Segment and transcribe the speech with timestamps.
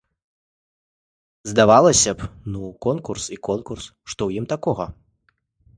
[1.49, 4.85] Здавалася б, ну конкурс і конкурс, што ў ім такога.